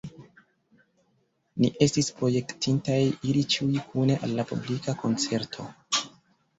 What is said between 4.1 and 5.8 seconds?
al la publika koncerto.